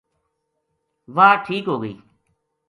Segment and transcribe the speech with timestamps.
[1.15, 1.95] واہ ٹھیک ہو گئی